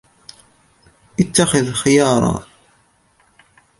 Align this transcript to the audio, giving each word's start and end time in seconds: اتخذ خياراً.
اتخذ 1.19 1.71
خياراً. 1.71 2.43